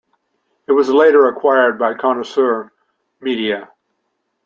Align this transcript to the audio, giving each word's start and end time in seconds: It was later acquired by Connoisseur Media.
It 0.65 0.71
was 0.71 0.89
later 0.89 1.27
acquired 1.27 1.77
by 1.77 1.93
Connoisseur 1.93 2.71
Media. 3.19 3.71